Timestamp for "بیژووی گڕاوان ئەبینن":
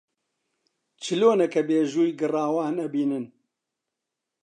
1.67-3.25